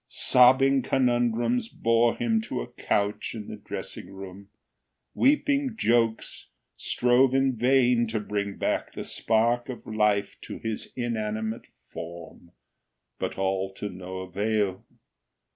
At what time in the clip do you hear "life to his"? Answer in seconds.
9.85-10.91